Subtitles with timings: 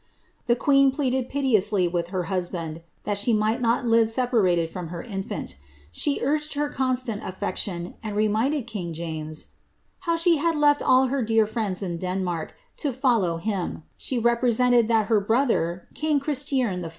[0.47, 4.87] The queen pleaded piteously with her husband that she might not live sepa rated from
[4.87, 5.57] her infant.
[5.91, 9.47] She urged her constant afi^ction, and reminded king James ^
[9.99, 14.87] how she had left all her dear friends in Denmark to follow him; she represented
[14.87, 16.89] that her brother, king Christierii IV.